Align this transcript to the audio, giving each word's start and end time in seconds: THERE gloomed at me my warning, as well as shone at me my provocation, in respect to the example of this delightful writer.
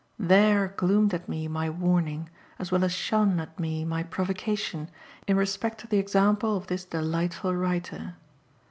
THERE 0.17 0.73
gloomed 0.77 1.13
at 1.13 1.29
me 1.29 1.47
my 1.47 1.69
warning, 1.69 2.27
as 2.57 2.71
well 2.71 2.83
as 2.83 2.91
shone 2.91 3.39
at 3.39 3.59
me 3.59 3.85
my 3.85 4.01
provocation, 4.01 4.89
in 5.27 5.37
respect 5.37 5.79
to 5.81 5.87
the 5.87 5.99
example 5.99 6.57
of 6.57 6.65
this 6.65 6.85
delightful 6.85 7.55
writer. 7.55 8.15